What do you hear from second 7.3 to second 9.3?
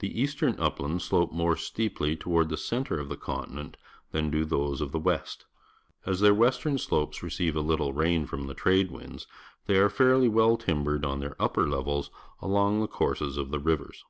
a little rain from the trade winds,